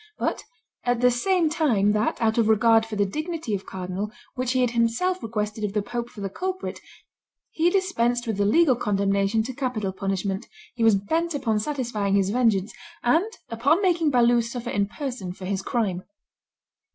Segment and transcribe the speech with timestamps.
[0.17, 0.41] But
[0.83, 4.61] at the same time that, out of regard for the dignity of cardinal, which he
[4.61, 6.79] had himself requested of the pope for the culprit,
[7.51, 12.31] he dispensed with the legal condemnation to capital punishment, he was bent upon satisfying his
[12.31, 16.01] vengeance, and upon making Balue suffer in person for his crime.